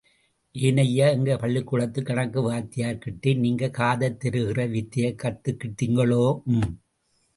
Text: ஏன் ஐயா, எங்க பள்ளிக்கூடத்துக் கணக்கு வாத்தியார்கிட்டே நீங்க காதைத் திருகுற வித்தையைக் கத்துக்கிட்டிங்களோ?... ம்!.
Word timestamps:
ஏன் 0.55 0.77
ஐயா, 0.77 1.07
எங்க 1.07 1.37
பள்ளிக்கூடத்துக் 1.37 2.05
கணக்கு 2.05 2.51
வாத்தியார்கிட்டே 2.51 3.37
நீங்க 3.37 3.69
காதைத் 3.69 4.19
திருகுற 4.23 4.69
வித்தையைக் 4.69 5.21
கத்துக்கிட்டிங்களோ?... 5.23 6.23
ம்!. 6.45 6.71